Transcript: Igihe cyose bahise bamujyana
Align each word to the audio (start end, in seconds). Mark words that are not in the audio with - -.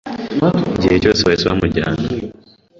Igihe 0.75 0.95
cyose 1.03 1.21
bahise 1.25 1.45
bamujyana 1.49 2.03